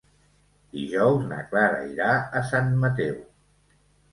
Dijous 0.77 1.27
na 1.33 1.37
Clara 1.51 1.83
irà 1.91 2.09
a 2.41 2.43
Sant 2.49 2.73
Mateu. 2.87 3.21